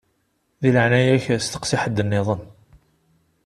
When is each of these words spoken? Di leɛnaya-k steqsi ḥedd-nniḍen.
Di 0.61 0.69
leɛnaya-k 0.75 1.25
steqsi 1.45 1.77
ḥedd-nniḍen. 1.81 2.41